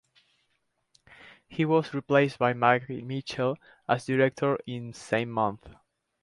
[1.47, 3.57] He was replaced by Mike Mitchell
[3.87, 5.69] as director in same month.